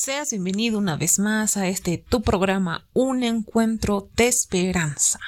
[0.00, 5.18] Seas bienvenido una vez más a este tu programa Un encuentro de esperanza.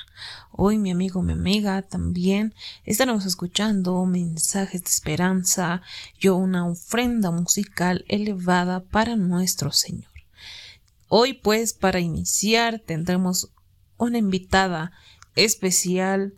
[0.53, 2.54] Hoy mi amigo, mi amiga también
[2.84, 5.83] estaremos escuchando mensajes de esperanza
[6.20, 10.12] y una ofrenda musical elevada para nuestro Señor.
[11.09, 13.50] Hoy pues para iniciar tendremos
[13.96, 14.93] una invitada
[15.34, 16.34] especial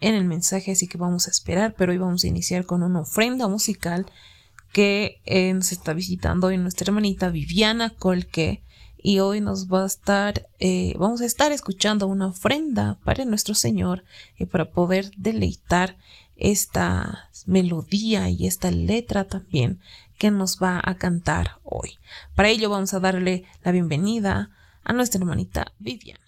[0.00, 3.02] en el mensaje, así que vamos a esperar, pero hoy vamos a iniciar con una
[3.02, 4.06] ofrenda musical
[4.76, 8.62] que eh, nos está visitando hoy nuestra hermanita Viviana Colque
[8.98, 13.54] y hoy nos va a estar, eh, vamos a estar escuchando una ofrenda para nuestro
[13.54, 14.04] Señor
[14.36, 15.96] y para poder deleitar
[16.36, 19.80] esta melodía y esta letra también
[20.18, 21.96] que nos va a cantar hoy.
[22.34, 24.50] Para ello vamos a darle la bienvenida
[24.84, 26.25] a nuestra hermanita Viviana.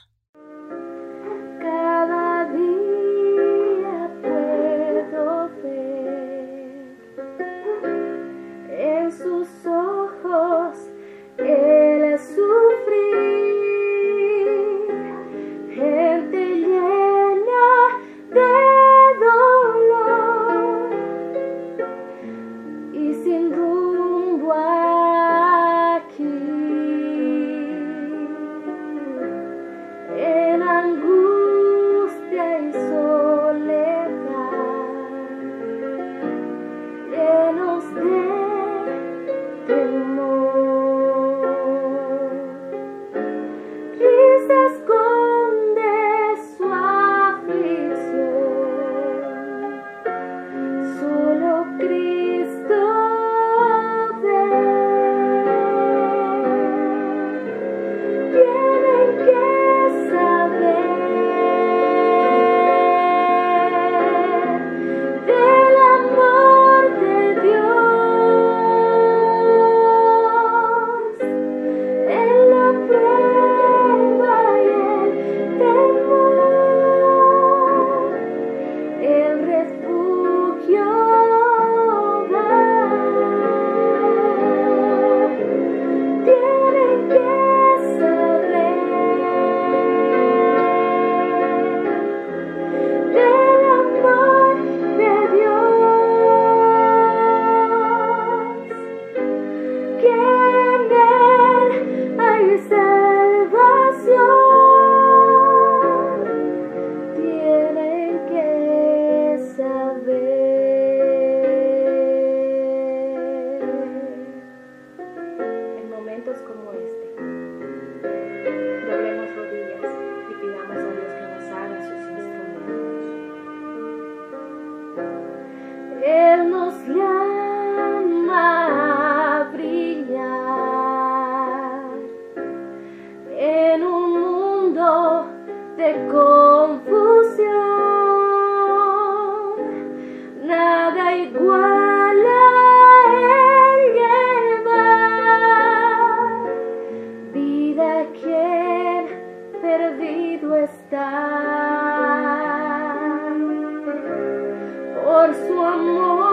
[155.19, 156.28] amor, su amor.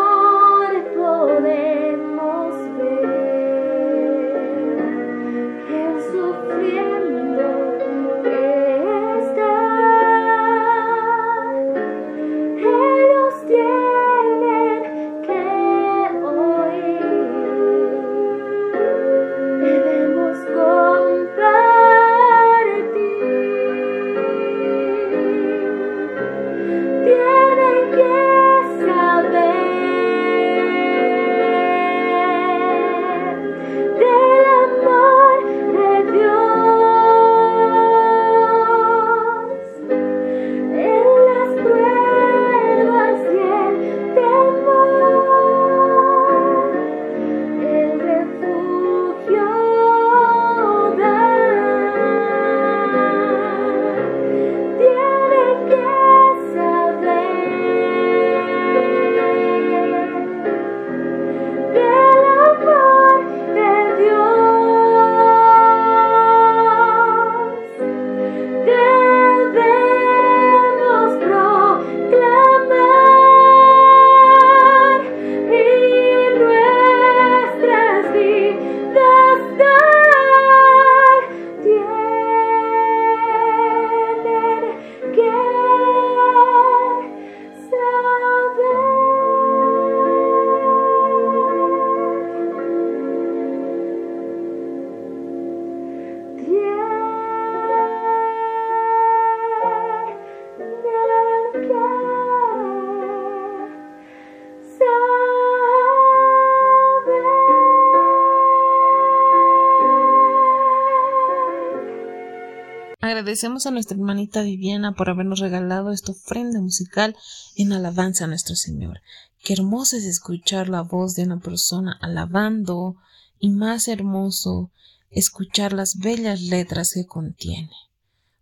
[113.26, 117.16] Agradecemos a nuestra hermanita Viviana por habernos regalado esta ofrenda musical
[117.56, 119.02] en alabanza a nuestro Señor.
[119.44, 122.98] Qué hermoso es escuchar la voz de una persona alabando
[123.40, 124.70] y más hermoso
[125.10, 127.72] escuchar las bellas letras que contiene.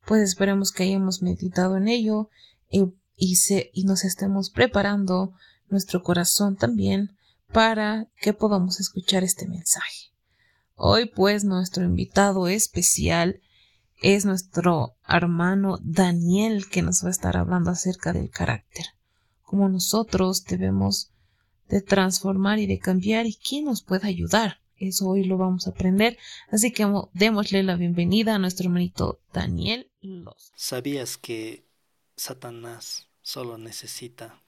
[0.06, 2.30] Pues esperemos que hayamos meditado en ello
[2.70, 2.84] y,
[3.16, 5.32] y nos estemos preparando
[5.70, 7.16] nuestro corazón también
[7.54, 10.12] para que podamos escuchar este mensaje.
[10.76, 13.40] Hoy pues nuestro invitado especial
[14.04, 18.86] es nuestro hermano Daniel que nos va a estar hablando acerca del carácter,
[19.42, 21.12] cómo nosotros debemos
[21.70, 24.60] de transformar y de cambiar y quién nos puede ayudar.
[24.76, 26.18] Eso hoy lo vamos a aprender,
[26.52, 30.52] así que démosle la bienvenida a nuestro hermanito Daniel Los.
[30.58, 31.66] ¿Sabías que
[32.18, 34.44] Satanás solo necesita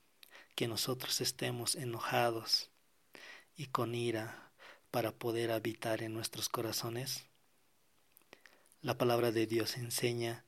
[0.55, 2.71] que nosotros estemos enojados
[3.55, 4.51] y con ira
[4.91, 7.23] para poder habitar en nuestros corazones?
[8.85, 10.45] La palabra de Dios enseña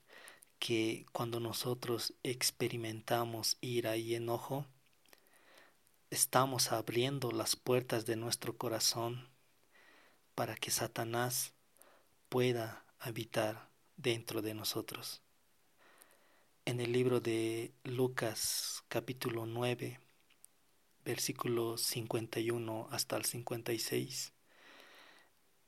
[0.59, 4.67] que cuando nosotros experimentamos ira y enojo,
[6.11, 9.27] estamos abriendo las puertas de nuestro corazón
[10.35, 11.55] para que Satanás
[12.29, 15.23] pueda habitar dentro de nosotros.
[16.65, 19.99] En el libro de Lucas capítulo 9,
[21.03, 24.31] versículo 51 hasta el 56,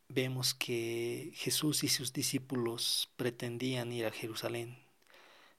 [0.10, 4.78] vemos que Jesús y sus discípulos pretendían ir a Jerusalén,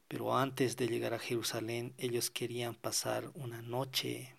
[0.09, 4.35] pero antes de llegar a Jerusalén ellos querían pasar una noche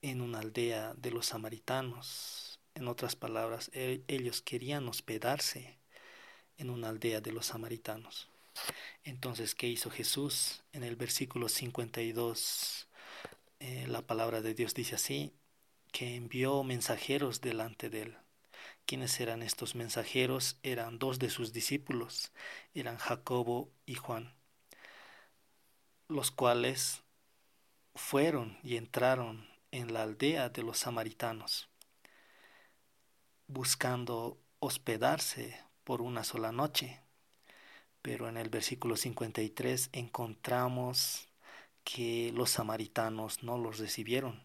[0.00, 2.60] en una aldea de los samaritanos.
[2.74, 5.76] En otras palabras, e-, ellos querían hospedarse
[6.56, 8.28] en una aldea de los samaritanos.
[9.04, 10.62] Entonces, ¿qué hizo Jesús?
[10.72, 12.88] En el versículo 52,
[13.60, 15.32] eh, la palabra de Dios dice así,
[15.92, 18.16] que envió mensajeros delante de él
[18.86, 20.60] ¿Quiénes eran estos mensajeros?
[20.62, 22.30] Eran dos de sus discípulos,
[22.72, 24.32] eran Jacobo y Juan,
[26.06, 27.02] los cuales
[27.96, 31.68] fueron y entraron en la aldea de los samaritanos,
[33.48, 37.00] buscando hospedarse por una sola noche.
[38.02, 41.28] Pero en el versículo 53 encontramos
[41.82, 44.44] que los samaritanos no los recibieron.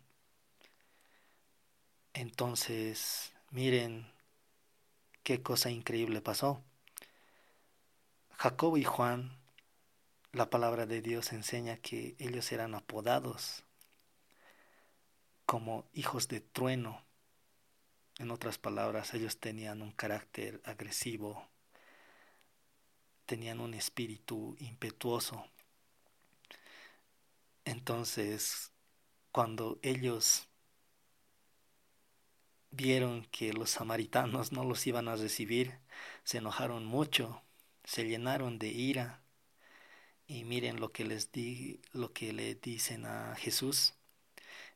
[2.13, 4.11] Entonces, miren
[5.23, 6.63] qué cosa increíble pasó.
[8.38, 9.38] Jacob y Juan,
[10.31, 13.63] la palabra de Dios enseña que ellos eran apodados
[15.45, 17.03] como hijos de trueno.
[18.18, 21.47] En otras palabras, ellos tenían un carácter agresivo,
[23.25, 25.45] tenían un espíritu impetuoso.
[27.65, 28.71] Entonces,
[29.31, 30.47] cuando ellos
[32.71, 35.79] vieron que los samaritanos no los iban a recibir,
[36.23, 37.44] se enojaron mucho,
[37.83, 39.21] se llenaron de ira.
[40.27, 43.95] Y miren lo que les di, lo que le dicen a Jesús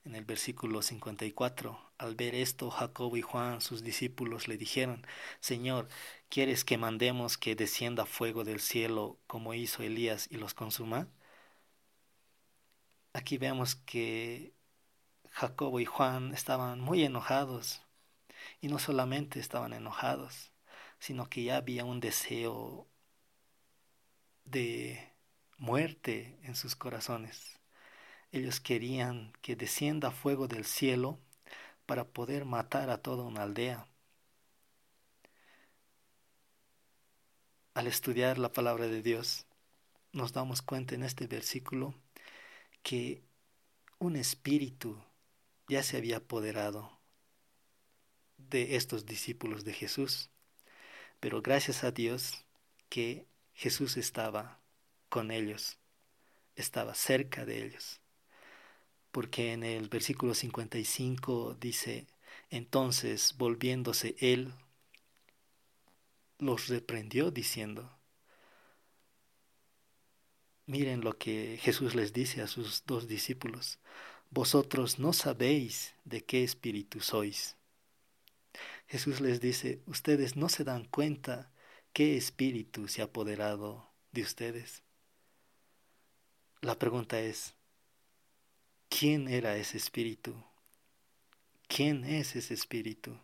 [0.06, 1.80] en el versículo 54.
[1.98, 5.06] Al ver esto, Jacobo y Juan, sus discípulos, le dijeron,
[5.40, 5.88] Señor,
[6.30, 11.08] ¿quieres que mandemos que descienda fuego del cielo como hizo Elías y los consuma?
[13.14, 14.54] Aquí vemos que
[15.32, 17.85] Jacobo y Juan estaban muy enojados
[18.62, 20.52] y no solamente estaban enojados,
[21.00, 22.88] sino que ya había un deseo
[24.46, 25.14] de
[25.58, 27.60] muerte en sus corazones.
[28.32, 31.20] Ellos querían que descienda fuego del cielo
[31.86, 33.88] para poder matar a toda una aldea.
[37.74, 39.46] Al estudiar la palabra de Dios,
[40.12, 41.94] nos damos cuenta en este versículo
[42.84, 43.24] que
[44.00, 45.02] un espíritu
[45.68, 46.95] ya se había apoderado
[48.38, 50.30] de estos discípulos de Jesús.
[51.20, 52.46] Pero gracias a Dios
[52.90, 54.60] que Jesús estaba
[55.10, 55.80] con ellos,
[56.56, 58.02] estaba cerca de ellos.
[59.12, 62.08] Porque en el versículo 55 dice,
[62.50, 64.54] entonces volviéndose él,
[66.38, 67.98] los reprendió diciendo,
[70.66, 73.80] miren lo que Jesús les dice a sus dos discípulos,
[74.32, 77.56] vosotros no sabéis de qué espíritu sois
[78.88, 81.52] Jesús les dice, ustedes no se dan cuenta
[81.94, 84.84] qué espíritu se ha apoderado de ustedes.
[86.62, 87.56] La pregunta es,
[88.90, 90.36] ¿quién era ese espíritu?
[91.68, 93.20] ¿Quién es ese espíritu?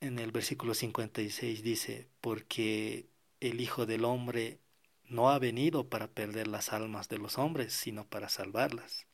[0.00, 3.08] En el versículo 56 dice, porque
[3.40, 4.60] el Hijo del Hombre
[5.04, 9.06] no ha venido para perder las almas de los hombres, sino para salvarlas.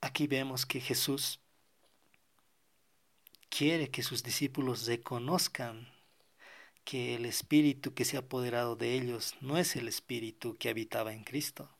[0.00, 1.40] Aquí vemos que Jesús
[3.48, 5.88] quiere que sus discípulos reconozcan
[6.84, 11.12] que el espíritu que se ha apoderado de ellos no es el espíritu que habitaba
[11.12, 11.70] en Cristo,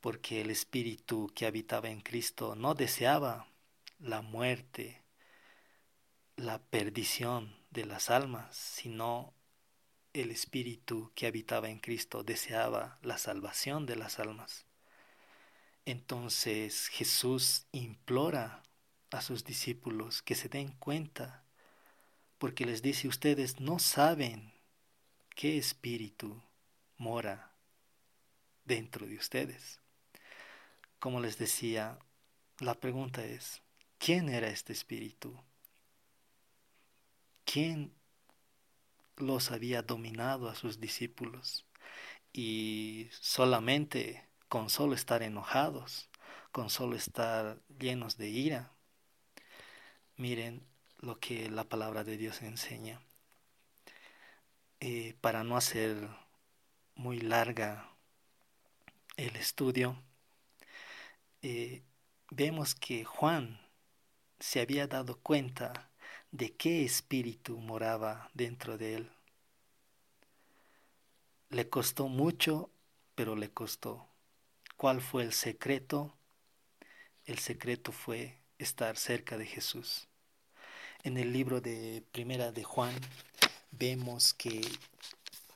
[0.00, 3.46] porque el espíritu que habitaba en Cristo no deseaba
[3.98, 5.02] la muerte,
[6.36, 9.34] la perdición de las almas, sino
[10.12, 14.66] el espíritu que habitaba en Cristo deseaba la salvación de las almas.
[15.84, 18.62] Entonces Jesús implora
[19.10, 21.44] a sus discípulos que se den cuenta
[22.38, 24.54] porque les dice ustedes no saben
[25.36, 26.42] qué espíritu
[26.96, 27.52] mora
[28.64, 29.80] dentro de ustedes.
[30.98, 31.98] Como les decía,
[32.58, 33.62] la pregunta es,
[33.98, 35.38] ¿quién era este espíritu?
[37.44, 37.92] ¿Quién
[39.16, 41.66] los había dominado a sus discípulos?
[42.32, 46.08] Y solamente con solo estar enojados,
[46.52, 48.72] con solo estar llenos de ira.
[50.20, 50.62] Miren,
[50.98, 53.00] lo que la palabra de Dios enseña.
[54.80, 55.96] Eh, para no hacer
[56.94, 57.88] muy larga
[59.16, 59.96] el estudio,
[61.40, 61.82] eh,
[62.30, 63.62] vemos que Juan
[64.38, 65.90] se había dado cuenta
[66.32, 69.10] de qué espíritu moraba dentro de él.
[71.48, 72.68] Le costó mucho,
[73.14, 74.06] pero le costó.
[74.76, 76.14] ¿Cuál fue el secreto?
[77.24, 80.09] El secreto fue estar cerca de Jesús.
[81.02, 82.94] En el libro de Primera de Juan
[83.70, 84.60] vemos que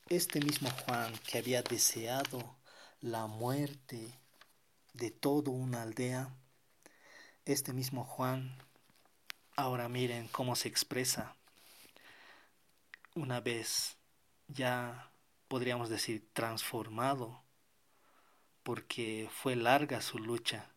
[0.08, 2.56] este mismo Juan que había deseado
[3.02, 4.08] la muerte
[4.94, 6.34] de toda una aldea,
[7.44, 8.56] este mismo Juan,
[9.54, 11.36] ahora miren cómo se expresa.
[13.14, 13.98] Una vez
[14.48, 15.10] ya
[15.48, 17.42] podríamos decir transformado,
[18.62, 20.70] porque fue larga su lucha,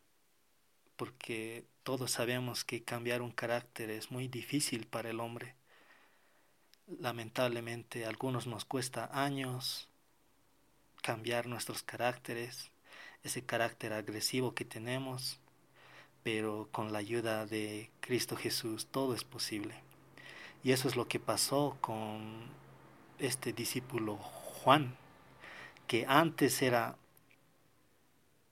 [0.98, 5.56] porque todos sabemos que cambiar un carácter es muy difícil para el hombre.
[7.00, 9.88] Lamentablemente a algunos nos cuesta años
[11.02, 12.72] cambiar nuestros caracteres,
[13.24, 15.40] ese carácter agresivo que tenemos,
[16.24, 19.74] pero con la ayuda de Cristo Jesús todo es posible.
[20.66, 22.50] Y eso es lo que pasó con
[23.18, 24.98] este discípulo Juan,
[25.88, 26.98] que antes era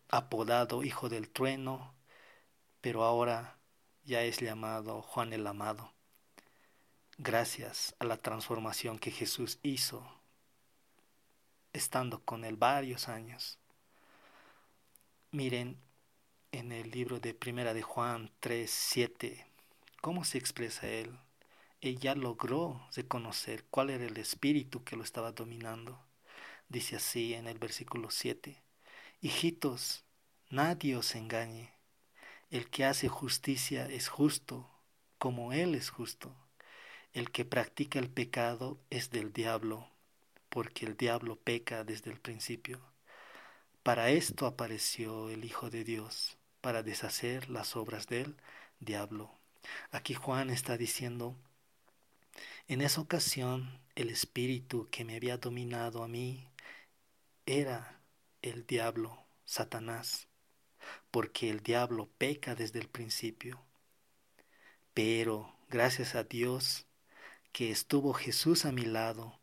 [0.07, 1.94] apodado Hijo del Trueno,
[2.85, 3.57] pero ahora
[4.03, 5.91] ya es llamado Juan el Amado,
[7.17, 10.07] gracias a la transformación que Jesús hizo
[11.73, 13.57] estando con él varios años.
[15.31, 15.81] Miren
[16.51, 19.47] en el libro de Primera de Juan 3, 7,
[19.99, 21.17] cómo se expresa él.
[21.81, 25.99] Ella logró reconocer cuál era el espíritu que lo estaba dominando.
[26.69, 28.61] Dice así en el versículo 7,
[29.21, 30.03] Hijitos,
[30.51, 31.74] nadie os engañe
[32.51, 34.69] el que hace justicia es justo,
[35.17, 36.35] como Él es justo.
[37.13, 39.89] El que practica el pecado es del diablo,
[40.49, 42.79] porque el diablo peca desde el principio.
[43.83, 48.35] Para esto apareció el Hijo de Dios, para deshacer las obras del
[48.79, 49.31] diablo.
[49.91, 51.35] Aquí Juan está diciendo,
[52.67, 56.47] en esa ocasión el espíritu que me había dominado a mí
[57.45, 57.99] era
[58.41, 60.27] el diablo, Satanás
[61.11, 63.61] porque el diablo peca desde el principio.
[64.93, 66.87] Pero gracias a Dios
[67.51, 69.39] que estuvo Jesús a mi lado,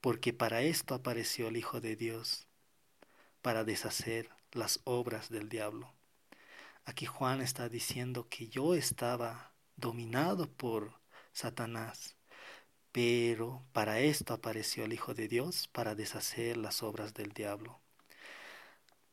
[0.00, 2.46] porque para esto apareció el Hijo de Dios,
[3.42, 5.94] para deshacer las obras del diablo.
[6.84, 11.00] Aquí Juan está diciendo que yo estaba dominado por
[11.32, 12.16] Satanás,
[12.92, 17.80] pero para esto apareció el Hijo de Dios, para deshacer las obras del diablo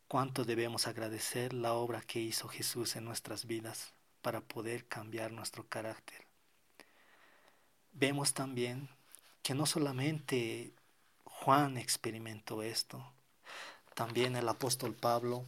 [0.07, 5.67] cuánto debemos agradecer la obra que hizo Jesús en nuestras vidas para poder cambiar nuestro
[5.67, 6.25] carácter.
[7.91, 8.89] Vemos también
[9.43, 10.73] que no solamente
[11.23, 13.13] Juan experimentó esto,
[13.95, 15.45] también el apóstol Pablo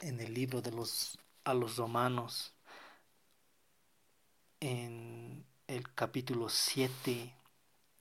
[0.00, 2.54] en el libro de los a los romanos
[4.60, 7.34] en el capítulo 7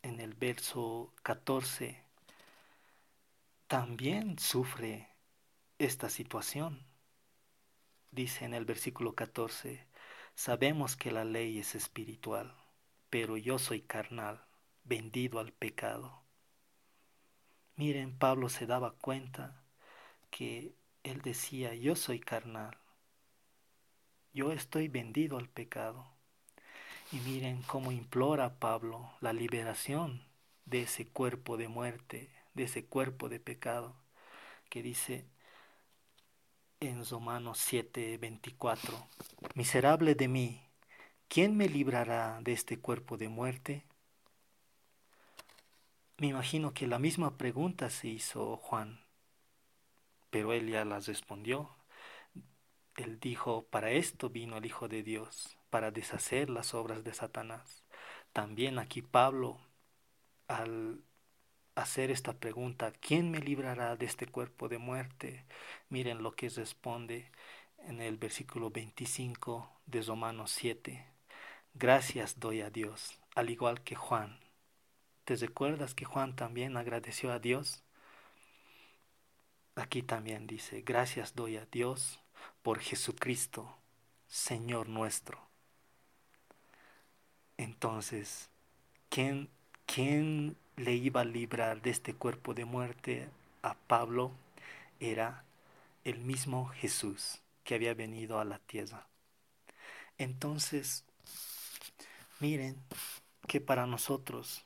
[0.01, 2.01] en el verso 14
[3.67, 5.12] también sufre
[5.85, 6.85] esta situación.
[8.11, 9.85] Dice en el versículo 14,
[10.35, 12.55] sabemos que la ley es espiritual,
[13.09, 14.45] pero yo soy carnal,
[14.83, 16.23] vendido al pecado.
[17.75, 19.63] Miren, Pablo se daba cuenta
[20.29, 22.77] que él decía, yo soy carnal,
[24.33, 26.07] yo estoy vendido al pecado.
[27.11, 30.23] Y miren cómo implora Pablo la liberación
[30.65, 33.95] de ese cuerpo de muerte, de ese cuerpo de pecado,
[34.69, 35.27] que dice,
[36.87, 39.07] en Romanos 7:24,
[39.55, 40.61] Miserable de mí,
[41.27, 43.85] ¿quién me librará de este cuerpo de muerte?
[46.23, 49.01] me imagino que la misma pregunta se hizo Juan,
[50.29, 51.75] pero él ya las respondió.
[52.95, 57.83] Él dijo, para esto vino el Hijo de Dios, para deshacer las obras de Satanás.
[58.31, 59.59] También aquí Pablo,
[60.47, 61.03] al
[61.75, 65.45] hacer esta pregunta, ¿quién me librará de este cuerpo de muerte?
[65.89, 67.31] Miren lo que responde
[67.87, 71.05] en el versículo 25 de Romanos 7.
[71.73, 74.39] Gracias doy a Dios, al igual que Juan.
[75.25, 77.83] ¿Te recuerdas que Juan también agradeció a Dios?
[79.75, 82.19] Aquí también dice, gracias doy a Dios
[82.61, 83.75] por Jesucristo,
[84.27, 85.41] Señor nuestro.
[87.57, 88.49] Entonces,
[89.09, 89.49] ¿quién,
[89.85, 93.29] quién le iba a librar de este cuerpo de muerte
[93.61, 94.31] a Pablo?
[94.99, 95.43] Era
[96.03, 99.07] el mismo Jesús que había venido a la tierra.
[100.17, 101.05] Entonces,
[102.39, 102.77] miren
[103.47, 104.65] que para nosotros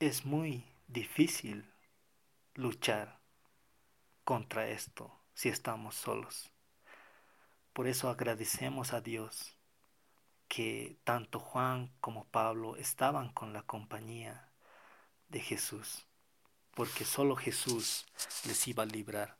[0.00, 1.64] es muy difícil
[2.54, 3.18] luchar
[4.24, 6.50] contra esto si estamos solos.
[7.72, 9.56] Por eso agradecemos a Dios
[10.54, 14.50] que tanto Juan como Pablo estaban con la compañía
[15.28, 16.06] de Jesús,
[16.74, 18.04] porque solo Jesús
[18.44, 19.38] les iba a librar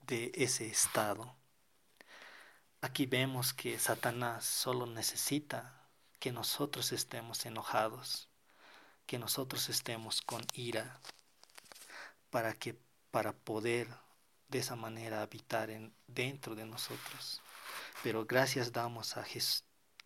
[0.00, 1.36] de ese estado.
[2.80, 5.88] Aquí vemos que Satanás solo necesita
[6.18, 8.28] que nosotros estemos enojados,
[9.06, 11.00] que nosotros estemos con ira,
[12.30, 12.76] para que
[13.12, 13.86] para poder
[14.48, 17.40] de esa manera habitar en, dentro de nosotros.
[18.02, 19.22] Pero gracias damos a,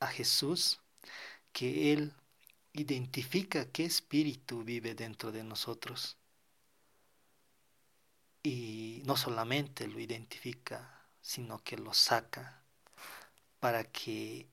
[0.00, 0.80] a Jesús
[1.52, 2.12] que Él
[2.72, 6.16] identifica qué espíritu vive dentro de nosotros.
[8.42, 12.62] Y no solamente lo identifica, sino que lo saca
[13.60, 14.48] para que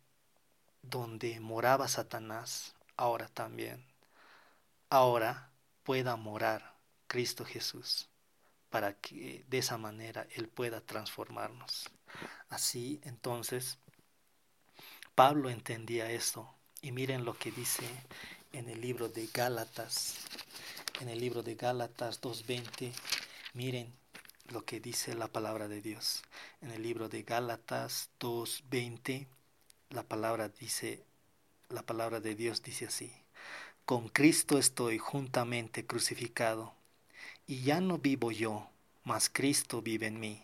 [0.82, 3.86] donde moraba Satanás, ahora también,
[4.89, 5.52] ahora
[5.84, 6.76] pueda morar
[7.08, 8.10] Cristo Jesús
[8.69, 11.89] para que de esa manera Él pueda transformarnos.
[12.50, 13.80] Así entonces,
[15.17, 16.47] Pablo entendía esto.
[16.84, 17.89] Y miren lo que dice
[18.53, 20.13] en el libro de Gálatas,
[21.01, 22.93] en el libro de Gálatas 2.20,
[23.56, 23.91] miren
[24.51, 26.21] lo que dice la palabra de Dios.
[26.62, 29.25] En el libro de Gálatas 2.20,
[29.89, 31.03] la palabra dice,
[31.69, 33.12] la palabra de Dios dice así,
[33.86, 36.75] con Cristo estoy juntamente crucificado
[37.47, 38.69] y ya no vivo yo,
[39.03, 40.43] mas Cristo vive en mí.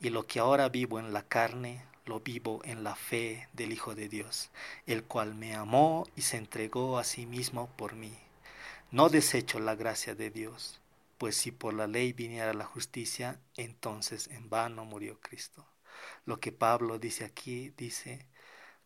[0.00, 3.94] Y lo que ahora vivo en la carne, lo vivo en la fe del Hijo
[3.94, 4.50] de Dios,
[4.86, 8.16] el cual me amó y se entregó a sí mismo por mí.
[8.90, 10.80] No desecho la gracia de Dios,
[11.18, 15.66] pues si por la ley viniera la justicia, entonces en vano murió Cristo.
[16.26, 18.26] Lo que Pablo dice aquí, dice,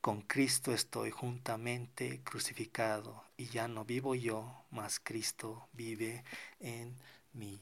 [0.01, 6.25] con Cristo estoy juntamente crucificado, y ya no vivo yo, mas Cristo vive
[6.61, 6.97] en
[7.33, 7.61] mí.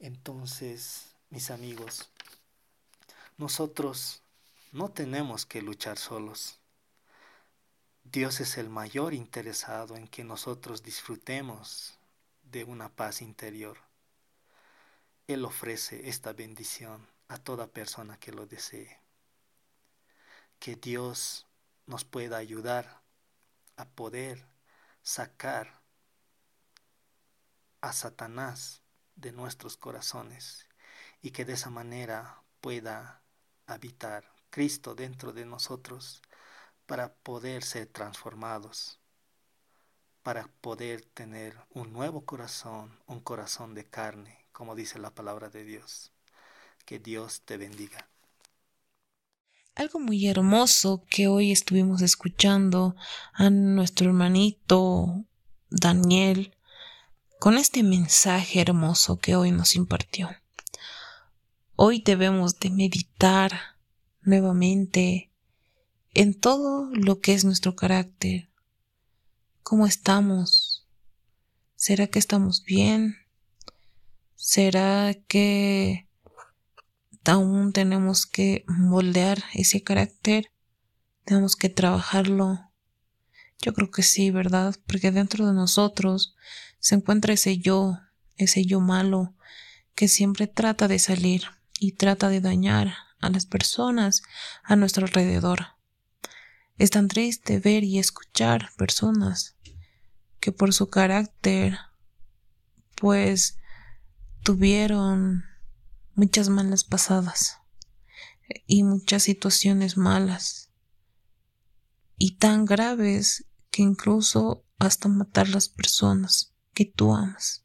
[0.00, 2.10] Entonces, mis amigos,
[3.36, 4.22] nosotros
[4.72, 6.60] no tenemos que luchar solos.
[8.04, 11.98] Dios es el mayor interesado en que nosotros disfrutemos
[12.42, 13.78] de una paz interior.
[15.26, 18.98] Él ofrece esta bendición a toda persona que lo desee.
[20.58, 21.46] Que Dios
[21.86, 23.02] nos pueda ayudar
[23.76, 24.46] a poder
[25.02, 25.80] sacar
[27.80, 28.82] a Satanás
[29.16, 30.66] de nuestros corazones
[31.22, 33.22] y que de esa manera pueda
[33.66, 36.22] habitar Cristo dentro de nosotros
[36.86, 38.98] para poder ser transformados,
[40.22, 45.64] para poder tener un nuevo corazón, un corazón de carne, como dice la palabra de
[45.64, 46.12] Dios.
[46.84, 48.08] Que Dios te bendiga.
[49.74, 52.96] Algo muy hermoso que hoy estuvimos escuchando
[53.34, 55.24] a nuestro hermanito
[55.70, 56.56] Daniel
[57.38, 60.30] con este mensaje hermoso que hoy nos impartió.
[61.76, 63.77] Hoy debemos de meditar
[64.22, 65.30] nuevamente
[66.14, 68.50] en todo lo que es nuestro carácter,
[69.62, 70.86] cómo estamos,
[71.76, 73.16] ¿será que estamos bien?
[74.34, 76.08] ¿Será que
[77.24, 80.50] aún tenemos que moldear ese carácter?
[81.24, 82.70] ¿Tenemos que trabajarlo?
[83.60, 84.74] Yo creo que sí, ¿verdad?
[84.86, 86.34] Porque dentro de nosotros
[86.78, 87.98] se encuentra ese yo,
[88.36, 89.34] ese yo malo,
[89.94, 91.42] que siempre trata de salir
[91.78, 94.22] y trata de dañar a las personas
[94.62, 95.66] a nuestro alrededor.
[96.76, 99.56] Es tan triste ver y escuchar personas
[100.40, 101.78] que por su carácter
[102.94, 103.58] pues
[104.42, 105.44] tuvieron
[106.14, 107.58] muchas malas pasadas
[108.66, 110.70] y muchas situaciones malas
[112.16, 117.64] y tan graves que incluso hasta matar las personas que tú amas.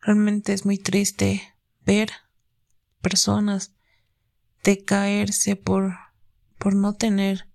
[0.00, 2.10] Realmente es muy triste ver
[3.00, 3.72] personas
[4.62, 5.94] decaerse por,
[6.58, 7.48] por no tener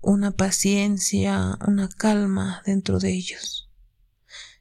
[0.00, 3.70] una paciencia, una calma dentro de ellos.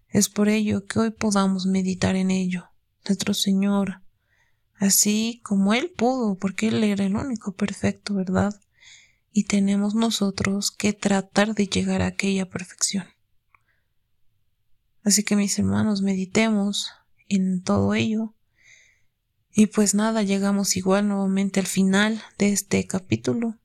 [0.10, 2.69] Es por ello que hoy podamos meditar en ello.
[3.08, 4.01] Nuestro Señor,
[4.75, 8.54] así como Él pudo, porque Él era el único perfecto, ¿verdad?
[9.32, 13.06] Y tenemos nosotros que tratar de llegar a aquella perfección.
[15.04, 16.91] Así que mis hermanos, meditemos
[17.27, 18.36] en todo ello.
[19.53, 23.57] Y pues nada, llegamos igual nuevamente al final de este capítulo.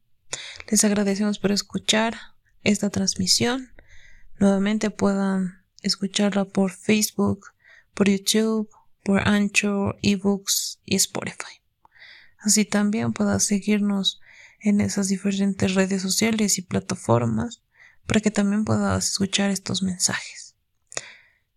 [0.68, 2.16] Les agradecemos por escuchar
[2.64, 3.70] esta transmisión.
[4.38, 7.52] Nuevamente puedan escucharla por Facebook,
[7.94, 8.68] por YouTube,
[9.04, 11.62] por Anchor, eBooks y Spotify.
[12.38, 14.20] Así también puedas seguirnos
[14.60, 17.62] en esas diferentes redes sociales y plataformas
[18.06, 20.56] para que también puedas escuchar estos mensajes.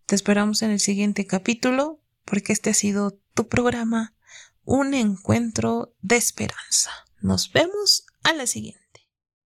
[0.06, 4.14] Te esperamos en el siguiente capítulo porque este ha sido tu programa
[4.72, 6.92] Un encuentro de esperanza.
[7.20, 8.79] Nos vemos a la siguiente.